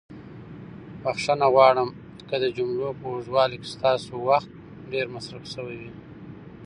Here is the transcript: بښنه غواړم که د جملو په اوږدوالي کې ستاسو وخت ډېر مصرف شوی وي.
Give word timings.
بښنه 1.01 1.47
غواړم 1.53 1.89
که 2.27 2.35
د 2.43 2.45
جملو 2.57 2.87
په 2.99 3.05
اوږدوالي 3.11 3.57
کې 3.61 3.69
ستاسو 3.75 4.11
وخت 4.29 4.49
ډېر 4.91 5.05
مصرف 5.15 5.43
شوی 5.53 5.77
وي. 5.81 5.91